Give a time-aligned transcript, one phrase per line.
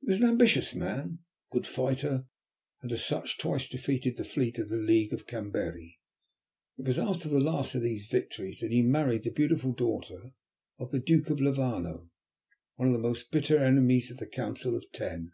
[0.00, 2.26] He was an ambitious man, a good fighter,
[2.82, 6.00] and as such twice defeated the fleet of the League of Camberi.
[6.76, 10.32] It was after the last of these victories that he married the beautiful daughter
[10.80, 12.10] of the Duke of Levano,
[12.74, 15.30] one of the most bitter enemies of the Council of Ten.